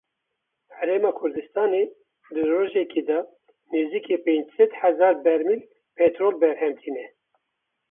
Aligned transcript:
Herêma 0.77 1.11
Kurdistanê 1.19 1.83
di 2.33 2.41
rojekê 2.51 3.01
de 3.07 3.19
nêzîkî 3.71 4.17
pênc 4.25 4.45
sed 4.55 4.71
hezar 4.81 5.13
bermîl 5.25 5.61
petrol 5.97 6.33
berhem 6.41 6.73
tîne. 6.81 7.05